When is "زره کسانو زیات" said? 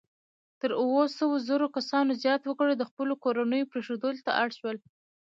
1.47-2.41